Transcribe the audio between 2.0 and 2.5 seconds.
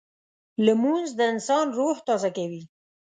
تازه